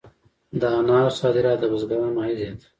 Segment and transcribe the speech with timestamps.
[0.59, 2.65] د انارو صادرات د بزګرانو عاید زیاتوي.